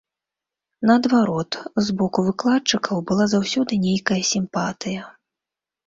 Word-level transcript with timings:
Наадварот, 0.89 1.51
з 1.87 1.95
боку 2.01 2.19
выкладчыкаў 2.31 2.97
была 3.13 3.31
заўсёды 3.37 3.73
нейкая 3.87 4.21
сімпатыя. 4.35 5.01